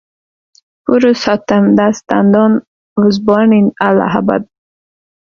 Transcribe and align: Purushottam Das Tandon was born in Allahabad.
Purushottam 0.83 1.75
Das 1.75 2.01
Tandon 2.07 2.63
was 2.95 3.19
born 3.23 3.53
in 3.53 3.71
Allahabad. 3.79 4.47